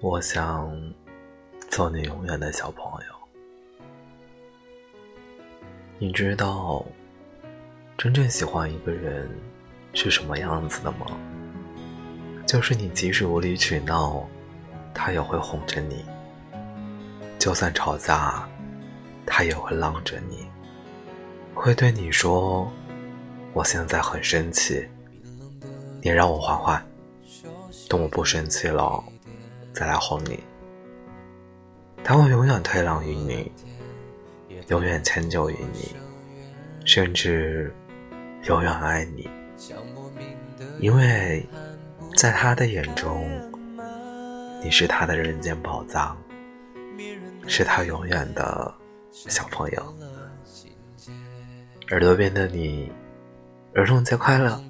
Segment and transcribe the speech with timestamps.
[0.00, 0.70] 我想
[1.68, 3.14] 做你永远的小朋友。
[5.98, 6.86] 你知道
[7.96, 9.28] 真正喜欢一个人
[9.94, 11.06] 是什么样子的吗？
[12.46, 14.24] 就是你即使无理取闹，
[14.94, 16.04] 他也会哄着你；
[17.36, 18.48] 就算吵架，
[19.26, 20.46] 他也会让着你，
[21.54, 22.70] 会对你说
[23.52, 24.88] ：“我现在很生气，
[26.00, 26.86] 你让我缓缓，
[27.88, 29.02] 等我不生气了。”
[29.78, 30.42] 再来哄你，
[32.02, 33.52] 他会永远退让于你，
[34.66, 35.94] 永远迁就于你，
[36.84, 37.72] 甚至
[38.42, 39.30] 永远爱你，
[40.80, 41.48] 因为
[42.16, 43.30] 在他的眼中，
[44.64, 46.20] 你是他的人间宝藏，
[47.46, 48.74] 是他永远的
[49.12, 49.94] 小朋友。
[51.90, 52.90] 耳朵边的你，
[53.76, 54.60] 儿童节快乐！